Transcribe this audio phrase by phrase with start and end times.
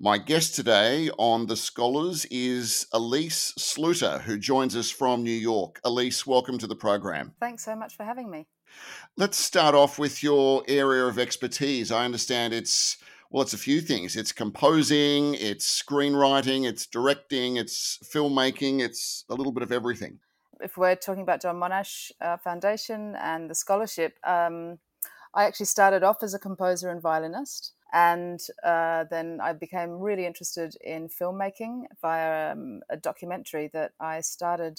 [0.00, 5.80] My guest today on The Scholars is Alies Sluiter, who joins us from New York.
[5.84, 7.32] Alies, welcome to the program.
[7.40, 8.46] Thanks so much for having me.
[9.16, 11.90] Let's start off with your area of expertise.
[11.90, 12.98] I understand it's,
[13.30, 19.34] well, it's a few things it's composing, it's screenwriting, it's directing, it's filmmaking, it's a
[19.34, 20.20] little bit of everything.
[20.60, 24.78] If we're talking about John Monash uh, Foundation and the scholarship, um,
[25.34, 27.72] I actually started off as a composer and violinist.
[27.92, 34.20] And uh, then I became really interested in filmmaking via um, a documentary that I
[34.20, 34.78] started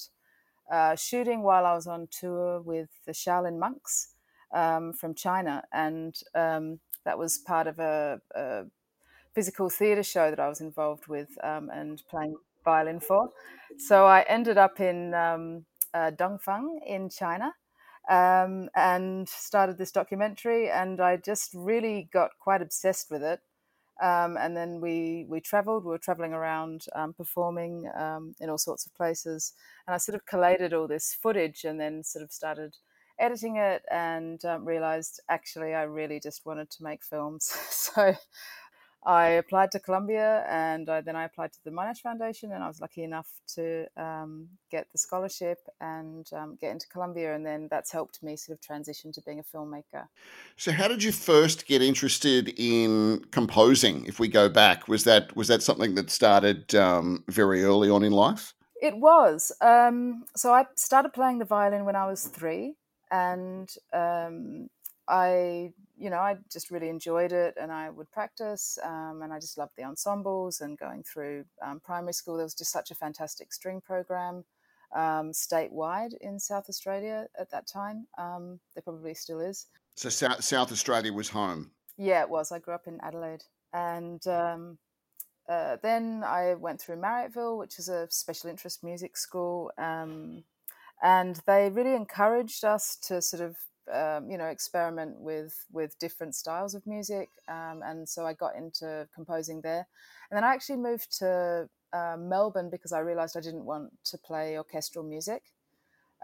[0.72, 4.14] uh, shooting while I was on tour with the Shaolin monks
[4.54, 5.64] um, from China.
[5.74, 8.66] And um, that was part of a, a
[9.34, 13.30] physical theatre show that I was involved with um, and playing violin for.
[13.78, 17.54] So I ended up in um, uh, Dengfeng in China
[18.10, 20.70] um, and started this documentary.
[20.70, 23.40] And I just really got quite obsessed with it.
[24.02, 25.84] Um, and then we we traveled.
[25.84, 29.54] We were traveling around, um, performing um, in all sorts of places.
[29.88, 32.78] And I sort of collated all this footage, and then sort of started
[33.20, 37.46] editing it, and um, realized actually I really just wanted to make films.
[37.70, 38.16] so
[39.04, 42.68] I applied to Columbia and I, then I applied to the Monash Foundation and I
[42.68, 47.70] was lucky enough to um, get the scholarship and um, get into Columbia and then
[47.72, 50.08] that's helped me sort of transition to being a filmmaker.
[50.58, 54.88] So how did you first get interested in composing if we go back?
[54.88, 58.54] Was that was that something that started um, very early on in life?
[58.82, 59.52] It was.
[59.62, 62.76] Um, so I started playing the violin when I was three
[63.12, 64.70] and um,
[65.08, 69.40] I, you know, I just really enjoyed it, and I would practice, um, and I
[69.40, 72.38] just loved the ensembles and going through um, primary school.
[72.38, 74.46] There was just such a fantastic string program
[74.96, 78.08] um, statewide in South Australia at that time.
[78.18, 79.68] Um, there probably still is.
[79.96, 81.72] So South, South Australia was home.
[81.98, 82.52] Yeah, it was.
[82.52, 84.78] I grew up in Adelaide, and um,
[85.50, 89.72] uh, then I went through Marryatville, which is a special interest music school.
[89.78, 90.44] Um,
[91.02, 93.56] and they really encouraged us to sort of
[93.94, 98.56] um, you know experiment with with different styles of music um, and so i got
[98.56, 99.88] into composing there.
[100.30, 104.18] And then i actually moved to uh, melbourne because i realized i didn't want to
[104.18, 105.44] play orchestral music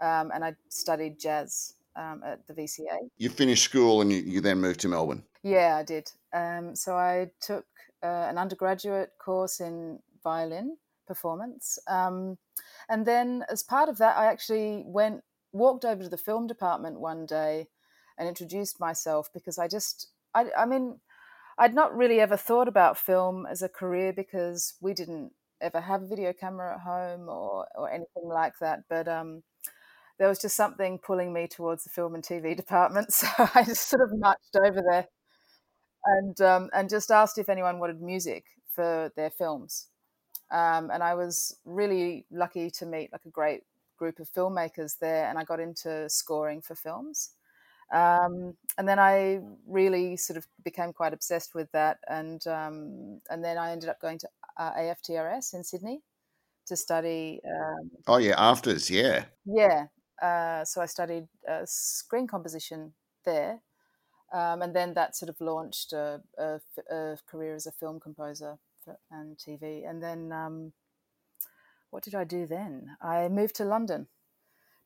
[0.00, 4.40] um, and i studied jazz um, at the vca you finished school and you, you
[4.40, 5.22] then moved to melbourne?
[5.42, 6.10] Yeah i did.
[6.32, 7.66] Um, so i took
[8.02, 10.76] uh, an undergraduate course in violin
[11.06, 12.36] performance um,
[12.88, 15.22] and then as part of that i actually went
[15.58, 17.68] walked over to the film department one day
[18.18, 21.00] and introduced myself because I just, I, I mean,
[21.58, 26.02] I'd not really ever thought about film as a career because we didn't ever have
[26.02, 28.80] a video camera at home or, or anything like that.
[28.88, 29.42] But um,
[30.18, 33.12] there was just something pulling me towards the film and TV department.
[33.12, 35.08] So I just sort of marched over there
[36.04, 39.88] and, um, and just asked if anyone wanted music for their films.
[40.50, 43.62] Um, and I was really lucky to meet like a great
[43.96, 47.30] group of filmmakers there, and I got into scoring for films.
[47.92, 53.44] Um, and then I really sort of became quite obsessed with that, and um, and
[53.44, 56.02] then I ended up going to uh, AFTRS in Sydney
[56.66, 57.40] to study.
[57.46, 59.86] Um, oh yeah, AFTRS, yeah, yeah.
[60.20, 62.92] Uh, so I studied uh, screen composition
[63.24, 63.60] there,
[64.32, 68.58] um, and then that sort of launched a, a, a, career as a film composer
[68.84, 70.72] for, and TV, and then um,
[71.96, 72.94] what did I do then?
[73.00, 74.06] I moved to London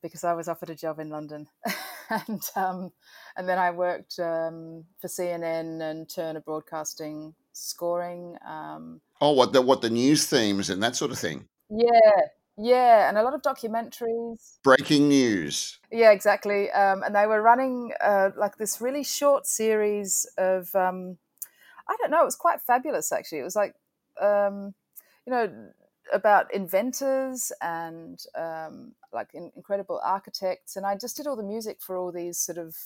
[0.00, 1.48] because I was offered a job in London,
[2.08, 2.92] and um,
[3.36, 8.36] and then I worked um, for CNN and Turner Broadcasting scoring.
[8.48, 11.48] Um, oh, what the what the news themes and that sort of thing.
[11.68, 14.58] Yeah, yeah, and a lot of documentaries.
[14.62, 15.80] Breaking news.
[15.90, 16.70] Yeah, exactly.
[16.70, 20.72] Um, and they were running uh, like this really short series of.
[20.76, 21.18] Um,
[21.88, 22.22] I don't know.
[22.22, 23.40] It was quite fabulous, actually.
[23.40, 23.74] It was like,
[24.20, 24.74] um,
[25.26, 25.72] you know,
[26.12, 30.76] about inventors and um, like in, incredible architects.
[30.76, 32.76] And I just did all the music for all these sort of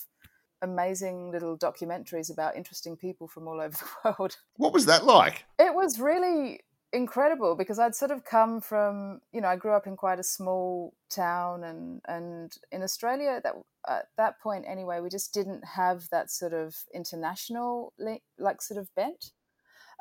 [0.61, 4.37] amazing little documentaries about interesting people from all over the world.
[4.57, 5.45] What was that like?
[5.59, 6.61] It was really
[6.93, 10.23] incredible because I'd sort of come from, you know, I grew up in quite a
[10.23, 13.53] small town and and in Australia that
[13.87, 17.93] at that point anyway, we just didn't have that sort of international
[18.37, 19.31] like sort of bent.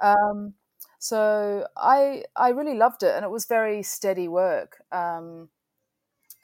[0.02, 0.54] Um,
[1.04, 5.50] so I I really loved it, and it was very steady work um,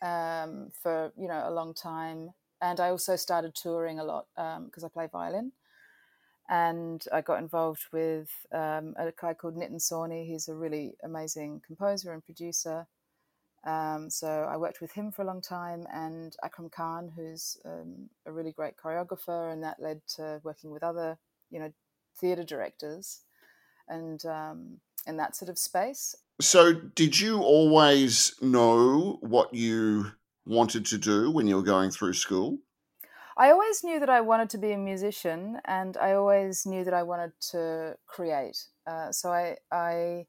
[0.03, 2.35] um, for you know a long time.
[2.61, 5.53] And I also started touring a lot because um, I play violin,
[6.47, 10.27] and I got involved with um, a guy called Nitin Sawhney.
[10.27, 12.87] He's a really amazing composer and producer.
[13.65, 18.11] Um, so I worked with him for a long time, and Akram Khan, who's um,
[18.27, 21.19] a really great choreographer, and that led to working with other,
[21.51, 21.73] you know,
[22.19, 23.21] theatre directors
[23.91, 26.15] and um, in that sort of space.
[26.41, 30.13] So, did you always know what you
[30.47, 32.59] wanted to do when you were going through school?
[33.37, 36.95] I always knew that I wanted to be a musician, and I always knew that
[36.95, 38.67] I wanted to create.
[38.87, 40.27] Uh, so I, I,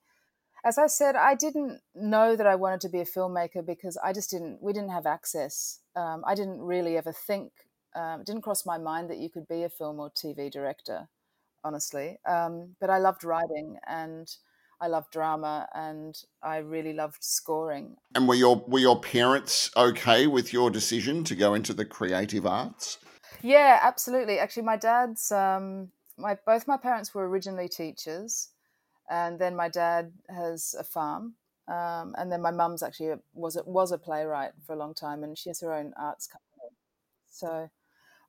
[0.63, 4.13] as I said, I didn't know that I wanted to be a filmmaker because I
[4.13, 4.59] just didn't.
[4.61, 5.79] We didn't have access.
[5.95, 7.51] Um, I didn't really ever think.
[7.95, 11.09] Um, it didn't cross my mind that you could be a film or TV director,
[11.63, 12.19] honestly.
[12.25, 14.29] Um, but I loved writing and
[14.81, 17.97] I loved drama and I really loved scoring.
[18.15, 22.45] And were your were your parents okay with your decision to go into the creative
[22.47, 22.97] arts?
[23.43, 24.39] Yeah, absolutely.
[24.39, 28.49] Actually, my dad's um, my both my parents were originally teachers,
[29.09, 31.35] and then my dad has a farm,
[31.67, 34.93] um, and then my mum's actually a, was a, was a playwright for a long
[34.93, 36.75] time, and she has her own arts company.
[37.29, 37.69] So,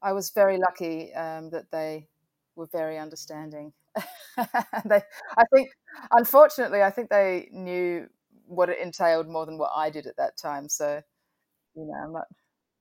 [0.02, 2.08] I was very lucky um, that they
[2.56, 3.72] were very understanding.
[4.36, 5.02] they,
[5.36, 5.68] I think,
[6.10, 8.06] unfortunately, I think they knew
[8.46, 10.68] what it entailed more than what I did at that time.
[10.68, 11.00] So,
[11.74, 12.24] you know, I'm not,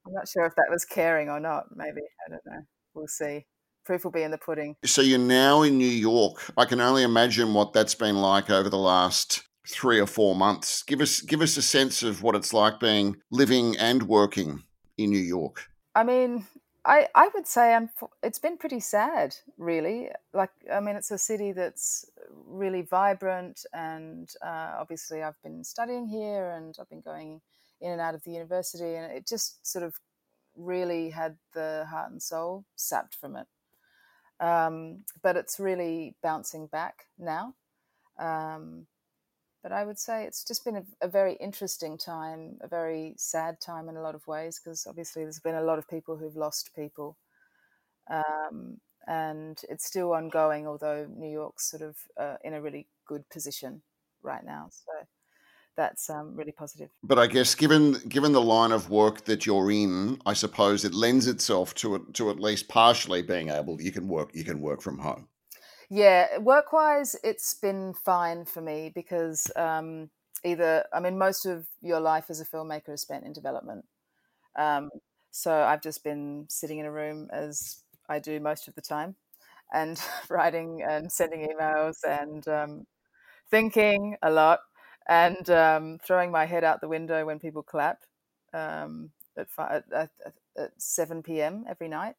[0.06, 1.65] I'm not sure if that was caring or not.
[1.75, 2.62] Maybe I don't know.
[2.94, 3.45] We'll see.
[3.85, 4.75] Proof will be in the pudding.
[4.85, 6.51] So you're now in New York.
[6.57, 10.83] I can only imagine what that's been like over the last three or four months.
[10.83, 14.63] Give us give us a sense of what it's like being living and working
[14.97, 15.68] in New York.
[15.95, 16.45] I mean,
[16.83, 17.78] I, I would say
[18.24, 20.10] it's been pretty sad, really.
[20.33, 22.10] Like, I mean, it's a city that's
[22.48, 27.42] really vibrant, and uh, obviously, I've been studying here and I've been going
[27.81, 29.95] in and out of the university, and it just sort of
[30.56, 33.48] really had the heart and soul sapped from it.
[34.39, 37.54] Um, but it's really bouncing back now.
[38.18, 38.88] Um,
[39.63, 43.59] but I would say it's just been a, a, very interesting time, a very sad
[43.61, 46.35] time in a lot of ways, because obviously there's been a lot of people who've
[46.35, 47.17] lost people.
[48.09, 48.77] Um,
[49.07, 53.81] and it's still ongoing, although New York's sort of uh, in a really good position
[54.21, 54.69] right now.
[54.69, 55.07] So
[55.75, 56.89] that's um, really positive.
[57.03, 60.93] But I guess given given the line of work that you're in, I suppose it
[60.93, 64.81] lends itself to to at least partially being able you can work you can work
[64.81, 65.27] from home.
[65.91, 70.09] Yeah, work wise, it's been fine for me because um,
[70.45, 73.83] either, I mean, most of your life as a filmmaker is spent in development.
[74.57, 74.89] Um,
[75.31, 79.15] so I've just been sitting in a room as I do most of the time
[79.73, 82.87] and writing and sending emails and um,
[83.51, 84.61] thinking a lot
[85.09, 87.99] and um, throwing my head out the window when people clap
[88.53, 90.09] um, at, at, at,
[90.57, 91.65] at, 7 p.m.
[91.69, 92.15] every night.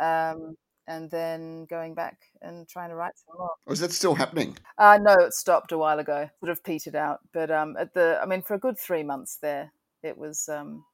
[0.00, 3.50] Um, and then going back and trying to write some more.
[3.66, 4.56] Oh, is that still happening?
[4.78, 6.28] Uh, no, it stopped a while ago.
[6.40, 7.20] Sort of petered out.
[7.32, 9.72] But um, at the, I mean, for a good three months there,
[10.02, 10.84] it was, um,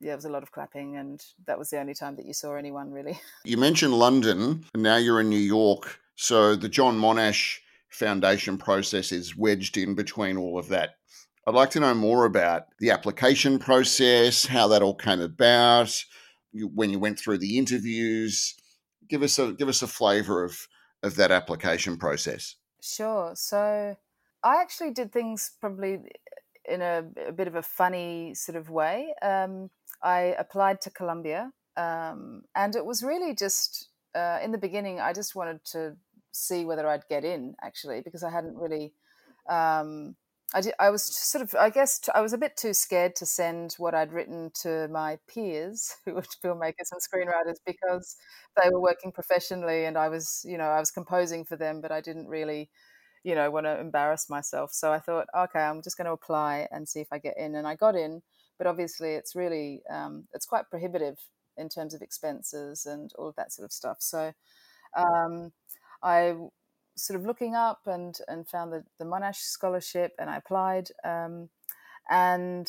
[0.00, 2.32] yeah, it was a lot of clapping, and that was the only time that you
[2.32, 3.18] saw anyone really.
[3.44, 6.00] You mentioned London, and now you're in New York.
[6.16, 7.58] So the John Monash
[7.88, 10.96] Foundation process is wedged in between all of that.
[11.46, 16.04] I'd like to know more about the application process, how that all came about,
[16.52, 18.54] when you went through the interviews
[19.08, 20.68] give us a give us a flavour of
[21.02, 22.56] of that application process.
[22.82, 23.32] Sure.
[23.34, 23.96] So
[24.42, 25.98] I actually did things probably
[26.64, 29.14] in a, a bit of a funny sort of way.
[29.22, 29.70] Um,
[30.02, 35.00] I applied to Columbia, um, and it was really just uh, in the beginning.
[35.00, 35.96] I just wanted to
[36.30, 38.92] see whether I'd get in actually because I hadn't really
[39.48, 40.14] um,
[40.54, 43.26] I, did, I was sort of, I guess, I was a bit too scared to
[43.26, 48.16] send what I'd written to my peers, who were filmmakers and screenwriters, because
[48.62, 51.92] they were working professionally, and I was, you know, I was composing for them, but
[51.92, 52.70] I didn't really,
[53.24, 54.72] you know, want to embarrass myself.
[54.72, 57.54] So I thought, okay, I'm just going to apply and see if I get in,
[57.54, 58.22] and I got in.
[58.56, 61.18] But obviously, it's really, um, it's quite prohibitive
[61.58, 63.98] in terms of expenses and all of that sort of stuff.
[64.00, 64.32] So
[64.96, 65.52] um,
[66.02, 66.34] I
[66.98, 70.90] sort of looking up and and found the, the Monash scholarship and I applied.
[71.04, 71.48] Um,
[72.10, 72.68] and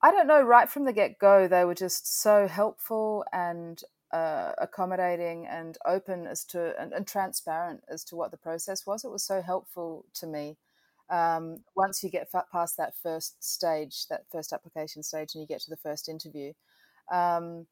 [0.00, 4.52] I don't know, right from the get go, they were just so helpful and uh,
[4.58, 9.04] accommodating and open as to and, and, transparent as to what the process was.
[9.04, 10.56] It was so helpful to me.
[11.10, 15.60] Um, once you get past that first stage, that first application stage, and you get
[15.62, 16.52] to the first interview.
[17.12, 17.66] Um,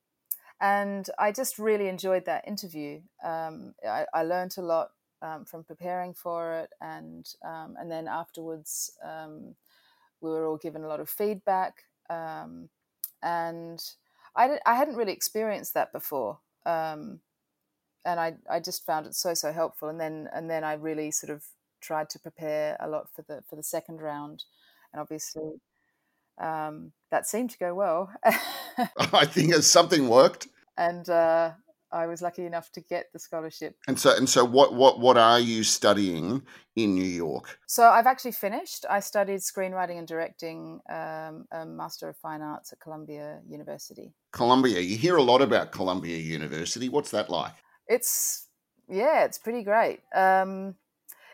[0.61, 3.00] and I just really enjoyed that interview.
[3.23, 4.90] Um, I, I, learned a lot
[5.23, 9.54] um, from preparing for it, and um, and then afterwards um,
[10.20, 12.68] we were all given a lot of feedback, um,
[13.23, 13.82] and
[14.37, 17.20] I I hadn't really experienced that before, um,
[18.04, 21.11] and I I just found it so so helpful, and then and then I really
[21.11, 21.44] sort of
[21.80, 24.44] tried to prepare a lot for the for the second round,
[24.92, 25.61] and obviously.
[26.38, 28.12] Um, that seemed to go well.
[29.12, 30.49] I think something worked.
[30.76, 31.52] And uh,
[31.92, 33.76] I was lucky enough to get the scholarship.
[33.86, 36.42] And so, and so, what, what, what are you studying
[36.74, 37.58] in New York?
[37.66, 38.84] So I've actually finished.
[38.90, 44.12] I studied screenwriting and directing, um, a Master of Fine Arts at Columbia University.
[44.32, 44.80] Columbia.
[44.80, 46.88] You hear a lot about Columbia University.
[46.88, 47.54] What's that like?
[47.86, 48.48] It's
[48.88, 50.00] yeah, it's pretty great.
[50.14, 50.76] Um,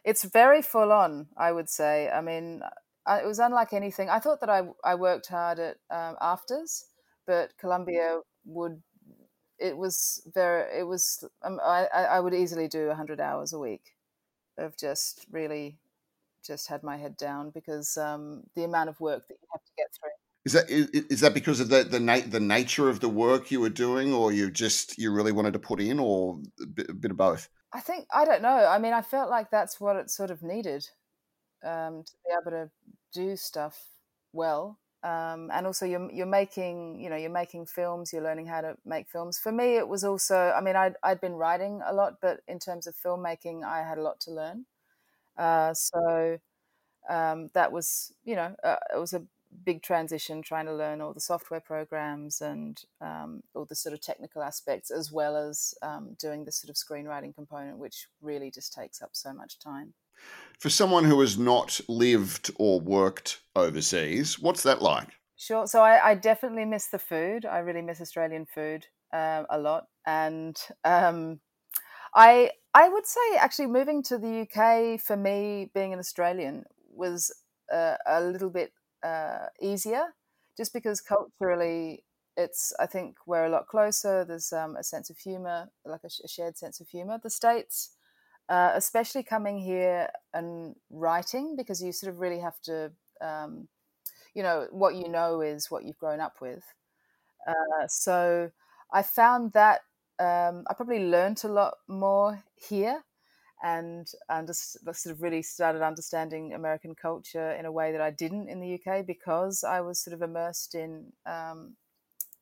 [0.04, 2.08] it's very full on, I would say.
[2.08, 2.62] I mean,
[3.08, 4.08] it was unlike anything.
[4.08, 6.84] I thought that I I worked hard at um, AFTRS,
[7.26, 8.82] but Columbia would
[9.62, 13.94] it was very it was um, I, I would easily do 100 hours a week
[14.58, 15.78] of just really
[16.44, 19.72] just had my head down because um, the amount of work that you have to
[19.76, 20.10] get through.
[20.44, 23.50] Is that is, is that because of the the, na- the nature of the work
[23.50, 26.90] you were doing or you just you really wanted to put in or a bit,
[26.90, 27.48] a bit of both?
[27.72, 28.66] I think i don't know.
[28.68, 30.86] I mean i felt like that's what it sort of needed
[31.64, 32.70] um, to be able to
[33.14, 33.80] do stuff
[34.32, 38.60] well um, and also you're you're making you know you're making films you're learning how
[38.60, 39.38] to make films.
[39.38, 42.58] For me it was also i mean i'd, I'd been writing a lot but in
[42.58, 44.66] terms of filmmaking i had a lot to learn.
[45.38, 46.38] Uh, so
[47.08, 49.22] um, that was you know uh, it was a
[49.64, 54.00] big transition trying to learn all the software programs and um, all the sort of
[54.00, 58.72] technical aspects as well as um, doing the sort of screenwriting component which really just
[58.72, 59.92] takes up so much time
[60.58, 65.08] for someone who has not lived or worked overseas, what's that like?
[65.36, 65.66] Sure.
[65.66, 67.44] So I, I definitely miss the food.
[67.44, 71.40] I really miss Australian food um, a lot, and um,
[72.14, 76.64] I I would say actually moving to the UK for me, being an Australian,
[76.94, 77.34] was
[77.72, 80.14] uh, a little bit uh, easier,
[80.56, 82.04] just because culturally
[82.36, 84.24] it's I think we're a lot closer.
[84.24, 87.18] There's um, a sense of humor, like a, a shared sense of humor.
[87.22, 87.90] The states
[88.48, 93.68] uh, especially coming here and writing because you sort of really have to, um,
[94.34, 96.64] you know, what you know is what you've grown up with.
[97.46, 98.50] Uh, so
[98.92, 99.80] I found that
[100.18, 103.02] um, I probably learned a lot more here
[103.62, 104.08] and
[104.92, 108.68] sort of really started understanding American culture in a way that I didn't in the
[108.68, 111.76] UK because I was sort of immersed in um,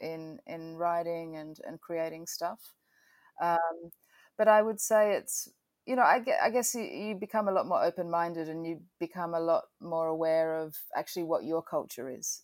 [0.01, 2.61] in in writing and and creating stuff.
[3.43, 3.91] Um,
[4.39, 5.49] but I would say it's
[5.91, 8.81] you know, I, I guess you, you become a lot more open minded and you
[9.01, 12.43] become a lot more aware of actually what your culture is.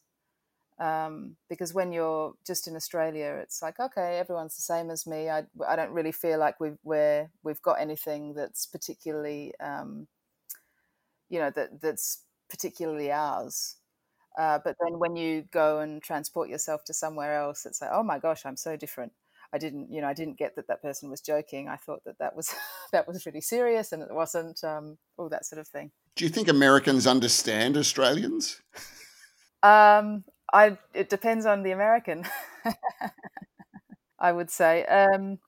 [0.81, 5.31] Um, because when you're just in Australia, it's like, okay, everyone's the same as me.
[5.31, 10.09] I, I don't really feel like we've, we're, we've got anything that's particularly, um,
[11.29, 13.77] you know, that, that's particularly ours.
[14.37, 18.03] Uh, but then when you go and transport yourself to somewhere else, it's like, oh
[18.03, 19.13] my gosh, I'm so different.
[19.53, 21.69] I didn't, you know, I didn't get that that person was joking.
[21.69, 22.55] I thought that that was
[22.93, 24.63] that was really serious, and it wasn't.
[24.65, 25.91] Um, all that sort of thing.
[26.15, 28.61] Do you think Americans understand Australians?
[29.63, 32.25] Um, I it depends on the American.
[34.19, 34.85] I would say.
[34.87, 35.39] Um,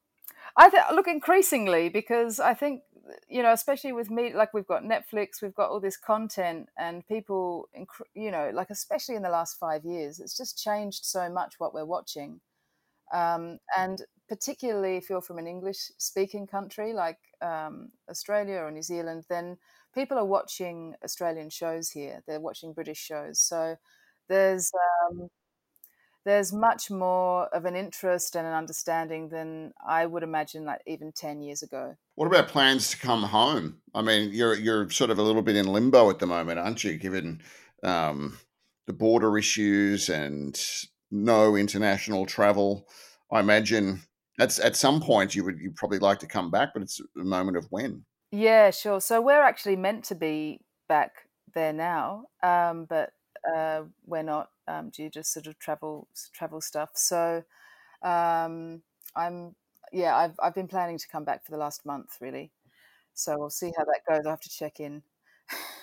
[0.57, 2.83] I th- look increasingly because I think
[3.29, 7.07] you know, especially with me, like we've got Netflix, we've got all this content, and
[7.07, 7.69] people,
[8.15, 11.75] you know, like especially in the last five years, it's just changed so much what
[11.75, 12.41] we're watching.
[13.13, 18.83] Um, and particularly if you're from an English speaking country like um, Australia or New
[18.83, 19.57] Zealand, then
[19.95, 22.23] people are watching Australian shows here.
[22.27, 23.41] They're watching British shows.
[23.41, 23.77] So
[24.29, 24.71] there's
[25.11, 25.29] um,
[26.25, 31.11] there's much more of an interest and an understanding than I would imagine like even
[31.13, 31.97] 10 years ago.
[32.17, 33.79] What about plans to come home?
[33.95, 36.85] I mean, you're you're sort of a little bit in limbo at the moment, aren't
[36.85, 37.41] you, given
[37.83, 38.37] um,
[38.87, 40.61] the border issues and
[41.11, 42.89] no international travel.
[43.31, 44.01] I imagine
[44.37, 47.25] that's at some point you would you probably like to come back, but it's a
[47.25, 48.05] moment of when.
[48.31, 49.01] Yeah, sure.
[49.01, 53.13] So we're actually meant to be back there now, um, but
[53.53, 56.91] uh, we're not um, due to sort of travel travel stuff.
[56.95, 57.43] So
[58.03, 58.83] um,
[59.17, 59.55] I'm
[59.93, 62.53] yeah, I've I've been planning to come back for the last month really.
[63.15, 64.27] So we'll see how that goes.
[64.27, 65.03] I have to check in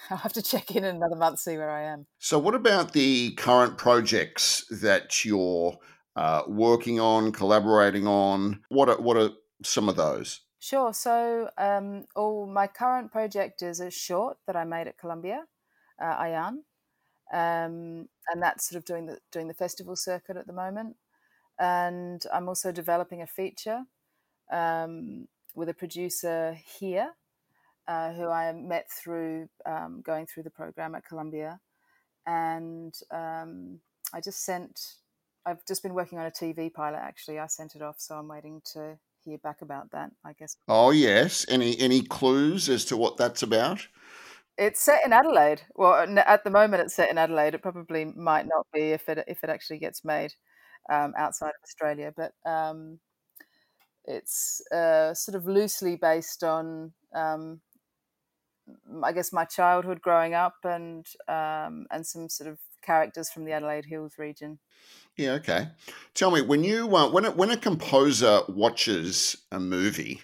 [0.10, 2.06] I'll have to check in, in another month, see where I am.
[2.20, 5.78] So, what about the current projects that you're
[6.16, 8.62] uh, working on, collaborating on?
[8.70, 9.32] What are, what are
[9.64, 10.42] some of those?
[10.60, 10.94] Sure.
[10.94, 15.46] So, um, all my current project is a short that I made at Columbia,
[16.02, 16.60] uh, Ayaan,
[17.34, 20.96] um, and that's sort of doing the doing the festival circuit at the moment.
[21.58, 23.84] And I'm also developing a feature
[24.52, 27.12] um, with a producer here
[27.88, 31.60] uh, who I met through um, going through the program at Columbia.
[32.26, 33.80] And um,
[34.14, 34.80] I just sent,
[35.46, 37.40] I've just been working on a TV pilot actually.
[37.40, 40.58] I sent it off, so I'm waiting to hear back about that, I guess.
[40.68, 41.46] Oh, yes.
[41.50, 43.88] Any, any clues as to what that's about?
[44.58, 45.62] It's set in Adelaide.
[45.76, 47.56] Well, at the moment, it's set in Adelaide.
[47.56, 50.34] It probably might not be if it if it actually gets made
[50.90, 52.14] um, outside of Australia.
[52.16, 53.00] But um,
[54.06, 57.60] it's uh, sort of loosely based on, um,
[59.04, 63.52] I guess, my childhood growing up and um, and some sort of characters from the
[63.52, 64.60] Adelaide Hills region.
[65.18, 65.32] Yeah.
[65.34, 65.70] Okay.
[66.14, 70.22] Tell me when you uh, when a, when a composer watches a movie,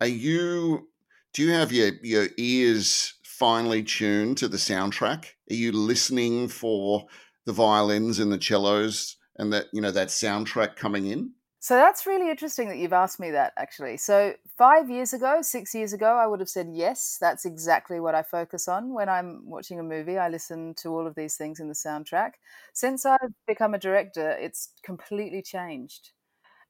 [0.00, 0.88] are you
[1.32, 5.26] do you have your your ears finely tuned to the soundtrack?
[5.50, 7.06] Are you listening for
[7.44, 11.32] the violins and the cellos and that you know that soundtrack coming in?
[11.62, 13.96] So that's really interesting that you've asked me that actually.
[13.96, 18.16] So, five years ago, six years ago, I would have said yes, that's exactly what
[18.16, 18.92] I focus on.
[18.92, 22.32] When I'm watching a movie, I listen to all of these things in the soundtrack.
[22.72, 26.10] Since I've become a director, it's completely changed.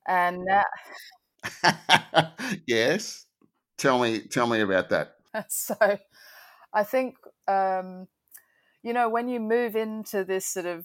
[0.07, 0.65] And now.
[2.67, 3.25] yes.
[3.79, 5.15] Tell me, tell me about that.
[5.49, 5.75] so,
[6.75, 7.17] I think,
[7.49, 8.09] um,
[8.83, 10.85] you know, when you move into this sort of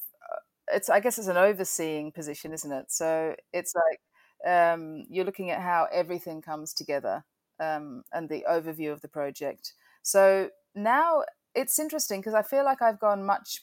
[0.72, 2.92] it's I guess it's an overseeing position, isn't it?
[2.92, 7.24] So it's like um, you're looking at how everything comes together
[7.60, 9.74] um, and the overview of the project.
[10.04, 11.24] So now
[11.56, 13.60] it's interesting because I feel like I've gone much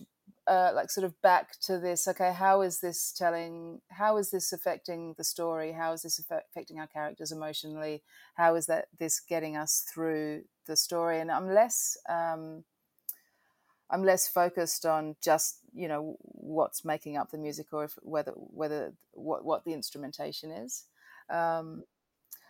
[0.47, 2.07] uh, like sort of back to this.
[2.09, 3.81] Okay, how is this telling?
[3.91, 5.73] How is this affecting the story?
[5.73, 8.03] How is this affecting our characters emotionally?
[8.35, 11.21] How is that this getting us through the story?
[11.21, 11.97] And I'm less.
[12.09, 12.65] Um,
[13.91, 18.33] I'm less focused on just you know what's making up the music or if, whether
[18.33, 20.85] whether what what the instrumentation is.
[21.31, 21.85] Um,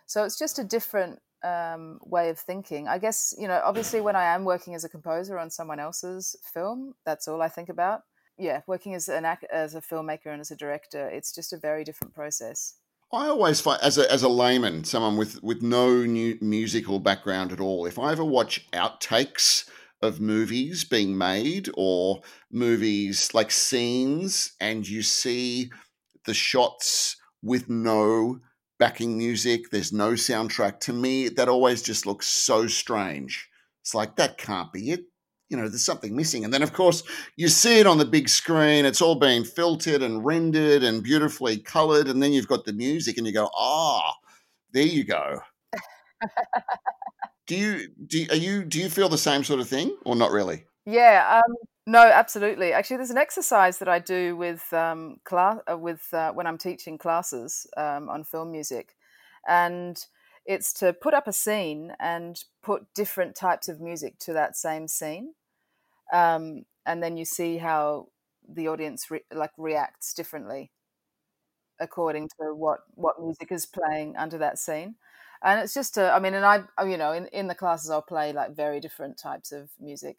[0.05, 2.87] so it's just a different um, way of thinking.
[2.87, 6.35] I guess you know obviously when I am working as a composer on someone else's
[6.53, 8.01] film, that's all I think about.
[8.37, 11.83] Yeah, working as an as a filmmaker and as a director, it's just a very
[11.83, 12.75] different process.
[13.13, 17.51] I always find, as a as a layman, someone with with no new musical background
[17.51, 19.69] at all, if I ever watch outtakes
[20.05, 22.21] of movies being made or
[22.51, 25.69] movies like scenes and you see
[26.25, 28.39] the shots with no
[28.77, 33.49] backing music there's no soundtrack to me that always just looks so strange.
[33.81, 35.05] It's like that can't be it.
[35.49, 36.43] You know there's something missing.
[36.43, 37.03] And then of course
[37.35, 38.85] you see it on the big screen.
[38.85, 43.17] It's all being filtered and rendered and beautifully colored and then you've got the music
[43.17, 44.27] and you go ah oh,
[44.73, 45.39] there you go
[47.47, 50.31] do you do are you do you feel the same sort of thing or not
[50.31, 50.65] really?
[50.85, 51.55] Yeah, um,
[51.87, 52.73] no, absolutely.
[52.73, 56.57] Actually, there's an exercise that I do with um, class uh, with uh, when I'm
[56.57, 58.95] teaching classes um, on film music,
[59.47, 60.03] and
[60.45, 64.87] it's to put up a scene and put different types of music to that same
[64.87, 65.33] scene,
[66.13, 68.07] um, and then you see how
[68.47, 70.71] the audience re- like reacts differently
[71.79, 74.95] according to what what music is playing under that scene
[75.43, 78.01] and it's just a, I mean, and I, you know, in, in the classes I'll
[78.01, 80.17] play like very different types of music,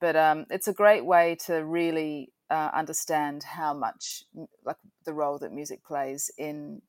[0.00, 4.24] but um, it's a great way to really uh, understand how much
[4.64, 6.82] like the role that music plays in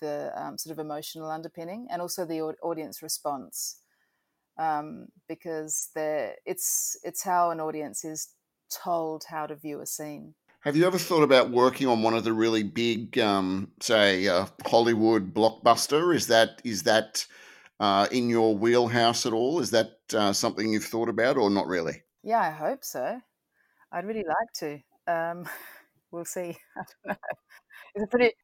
[0.00, 3.78] the um, sort of emotional underpinning and also the audience response,
[4.58, 8.28] um, because it's it's how an audience is
[8.70, 10.34] told how to view a scene.
[10.64, 14.46] Have you ever thought about working on one of the really big, um, say, uh,
[14.64, 16.16] Hollywood blockbuster?
[16.16, 17.26] Is that is that
[17.80, 19.60] uh, in your wheelhouse at all?
[19.60, 22.02] Is that uh, something you've thought about, or not really?
[22.22, 23.20] Yeah, I hope so.
[23.92, 24.80] I'd really like to.
[25.06, 25.46] Um,
[26.10, 26.56] we'll see.
[27.96, 28.34] It's a pretty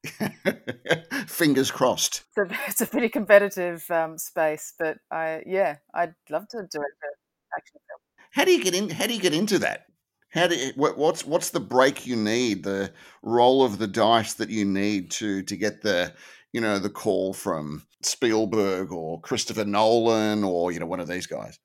[1.27, 2.23] fingers crossed.
[2.29, 6.71] It's a, it's a pretty competitive um, space, but I yeah, I'd love to direct
[6.71, 7.11] an
[7.57, 7.99] action film.
[8.31, 8.89] How do you get in?
[8.89, 9.87] How do you get into that?
[10.31, 12.91] How do you, what, what's what's the break you need, the
[13.21, 16.13] roll of the dice that you need to to get the
[16.53, 21.27] you know the call from Spielberg or Christopher Nolan or you know one of these
[21.27, 21.59] guys?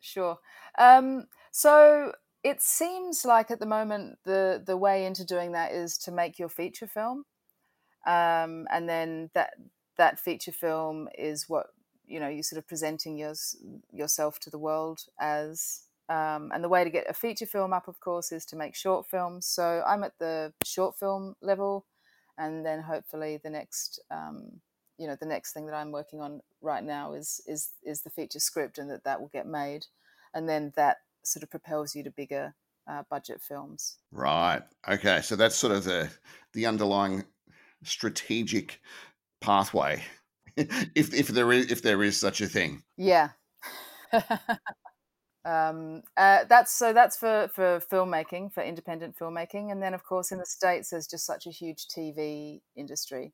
[0.00, 0.38] Sure.
[0.78, 5.98] Um, so it seems like at the moment the the way into doing that is
[5.98, 7.24] to make your feature film,
[8.06, 9.50] um, and then that
[9.98, 11.66] that feature film is what
[12.06, 13.34] you know you're sort of presenting your,
[13.92, 17.88] yourself to the world as um, and the way to get a feature film up,
[17.88, 19.46] of course, is to make short films.
[19.46, 21.86] So I'm at the short film level,
[22.38, 24.60] and then hopefully the next, um,
[24.98, 28.10] you know, the next thing that I'm working on right now is is is the
[28.10, 29.86] feature script, and that that will get made,
[30.32, 32.54] and then that sort of propels you to bigger
[32.88, 33.96] uh, budget films.
[34.12, 34.62] Right.
[34.88, 35.20] Okay.
[35.22, 36.08] So that's sort of the
[36.52, 37.24] the underlying
[37.82, 38.80] strategic
[39.40, 40.04] pathway,
[40.56, 42.84] if if there is if there is such a thing.
[42.96, 43.30] Yeah.
[45.46, 50.32] Um, uh, that's so that's for for filmmaking, for independent filmmaking, and then of course
[50.32, 53.32] in the states there's just such a huge TV industry.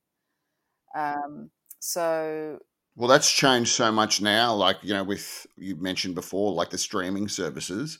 [0.94, 2.58] Um, so
[2.96, 4.52] well, that's changed so much now.
[4.54, 7.98] Like you know, with you mentioned before, like the streaming services,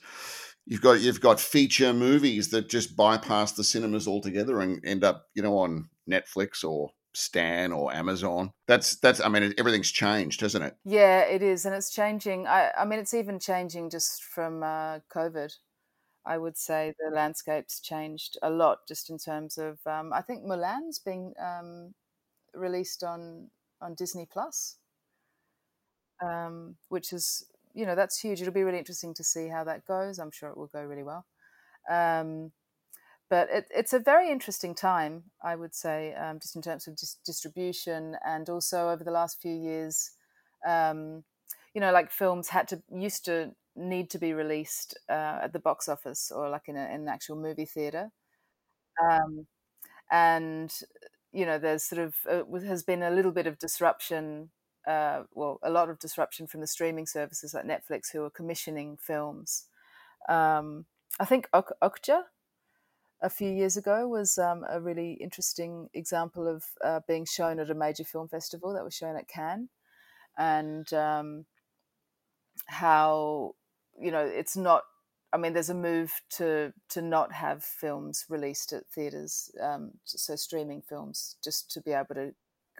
[0.66, 5.24] you've got you've got feature movies that just bypass the cinemas altogether and end up
[5.34, 8.52] you know on Netflix or Stan or Amazon.
[8.66, 9.20] That's that's.
[9.20, 10.76] I mean, everything's changed, hasn't it?
[10.84, 12.46] Yeah, it is, and it's changing.
[12.46, 15.52] I, I mean, it's even changing just from uh, COVID.
[16.24, 19.78] I would say the landscape's changed a lot, just in terms of.
[19.86, 21.94] Um, I think Mulan's being um,
[22.54, 24.76] released on on Disney Plus,
[26.22, 27.44] um, which is
[27.74, 28.40] you know that's huge.
[28.40, 30.18] It'll be really interesting to see how that goes.
[30.18, 31.26] I'm sure it will go really well.
[31.90, 32.52] Um,
[33.32, 36.96] but it, it's a very interesting time, I would say, um, just in terms of
[36.96, 40.10] dis- distribution, and also over the last few years,
[40.68, 41.24] um,
[41.74, 45.58] you know, like films had to used to need to be released uh, at the
[45.58, 48.10] box office or like in, a, in an actual movie theater,
[49.02, 49.46] um,
[50.10, 50.72] and
[51.32, 54.50] you know, there's sort of uh, has been a little bit of disruption.
[54.86, 58.96] Uh, well, a lot of disruption from the streaming services like Netflix, who are commissioning
[59.00, 59.66] films.
[60.28, 60.86] Um,
[61.20, 62.22] I think ok- Okja
[63.22, 67.70] a few years ago was um, a really interesting example of uh, being shown at
[67.70, 69.68] a major film festival that was shown at Cannes,
[70.36, 71.46] and um,
[72.66, 73.54] how
[73.98, 74.82] you know it's not.
[75.32, 80.36] I mean, there's a move to to not have films released at theaters, um, so
[80.36, 82.34] streaming films, just to be able to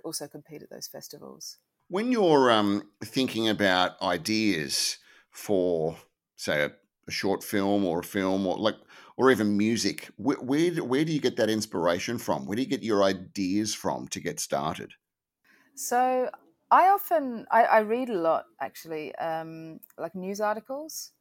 [0.05, 1.59] also compete at those festivals.
[1.89, 4.99] When you're um, thinking about ideas
[5.31, 5.97] for,
[6.37, 6.73] say, a,
[7.07, 8.77] a short film or a film, or like
[9.23, 10.11] or even music.
[10.17, 12.45] Where, where, where do you get that inspiration from?
[12.45, 14.95] Where do you get your ideas from to get started?
[15.77, 16.29] So
[16.73, 21.13] I often I, I read a lot actually, um, like news articles,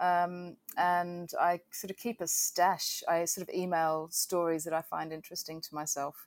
[0.00, 3.04] um, and I sort of keep a stash.
[3.08, 6.26] I sort of email stories that I find interesting to myself,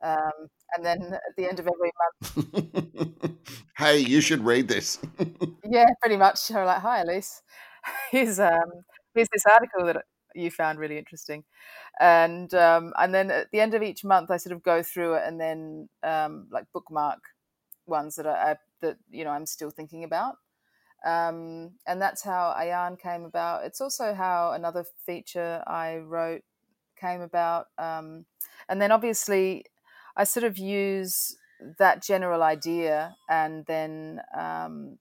[0.00, 3.32] um, and then at the end of every month,
[3.78, 5.00] hey, you should read this.
[5.68, 6.52] yeah, pretty much.
[6.52, 7.40] I'm like, hi, Alies.
[8.10, 8.70] Here's um,
[9.14, 10.04] here's this article that
[10.36, 11.44] you found really interesting.
[12.00, 15.14] And um, and then at the end of each month, I sort of go through
[15.14, 17.20] it and then um, like bookmark
[17.86, 20.36] ones that I, I, that you know I'm still thinking about.
[21.04, 23.64] Um, and that's how Ayaan came about.
[23.64, 26.42] It's also how another feature I wrote
[27.00, 27.66] came about.
[27.78, 28.26] Um,
[28.68, 29.64] and then obviously,
[30.16, 31.36] I sort of use
[31.78, 34.98] that general idea and then um,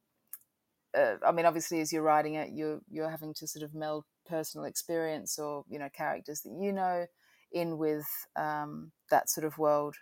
[0.96, 4.06] uh, I mean, obviously, as you're writing it, you're you're having to sort of meld
[4.28, 7.06] personal experience or you know characters that you know
[7.52, 8.06] in with
[8.36, 9.96] um, that sort of world.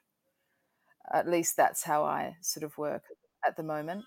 [1.12, 3.04] At least that's how I sort of work
[3.46, 4.06] at the moment.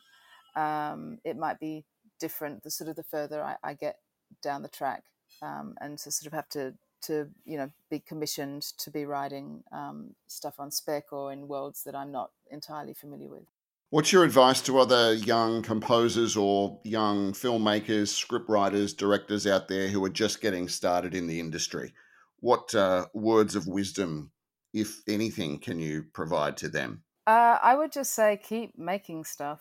[0.57, 1.85] Um, it might be
[2.19, 3.97] different the sort of the further I, I get
[4.43, 5.05] down the track,
[5.43, 9.63] um, and to sort of have to to you know be commissioned to be writing
[9.73, 13.47] um, stuff on spec or in worlds that I'm not entirely familiar with.
[13.91, 20.05] What's your advice to other young composers or young filmmakers, scriptwriters, directors out there who
[20.05, 21.95] are just getting started in the industry?
[22.41, 24.33] What uh, words of wisdom,
[24.75, 27.05] if anything, can you provide to them?
[27.29, 29.61] Uh, I would just say keep making stuff.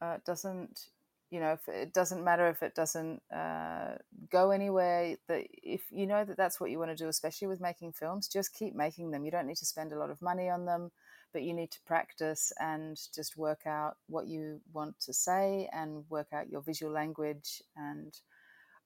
[0.00, 0.86] Uh, it doesn't,
[1.32, 3.96] you know, it doesn't matter if it doesn't uh,
[4.30, 5.16] go anywhere.
[5.26, 8.28] That if you know that that's what you want to do, especially with making films,
[8.28, 9.24] just keep making them.
[9.24, 10.92] You don't need to spend a lot of money on them
[11.34, 16.04] but you need to practice and just work out what you want to say and
[16.08, 18.20] work out your visual language and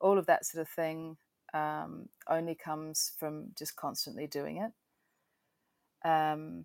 [0.01, 1.17] all of that sort of thing
[1.53, 6.09] um, only comes from just constantly doing it.
[6.09, 6.65] Um,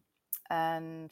[0.49, 1.11] and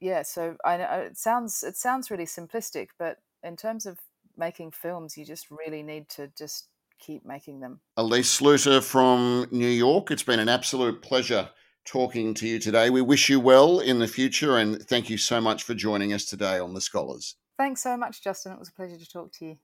[0.00, 3.98] yeah, so I know it sounds it sounds really simplistic, but in terms of
[4.36, 7.80] making films, you just really need to just keep making them.
[7.98, 11.48] Alies Sluiter from New York, it's been an absolute pleasure
[11.84, 12.90] talking to you today.
[12.90, 16.24] We wish you well in the future and thank you so much for joining us
[16.24, 17.36] today on The Scholars.
[17.56, 18.52] Thanks so much, Justin.
[18.52, 19.56] It was a pleasure to talk to you.